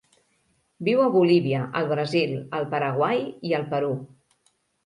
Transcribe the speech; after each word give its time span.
Viu 0.87 1.03
a 1.03 1.09
Bolívia, 1.15 1.59
el 1.81 1.91
Brasil, 1.93 2.35
el 2.61 2.67
Paraguai 2.75 3.23
i 3.51 3.57
el 3.59 3.71
Perú. 3.75 3.93